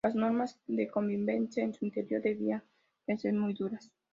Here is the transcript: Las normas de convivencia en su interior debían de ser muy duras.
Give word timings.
Las 0.03 0.15
normas 0.15 0.57
de 0.65 0.87
convivencia 0.87 1.63
en 1.63 1.75
su 1.75 1.85
interior 1.85 2.23
debían 2.23 2.63
de 3.05 3.19
ser 3.19 3.33
muy 3.35 3.53
duras. 3.53 3.91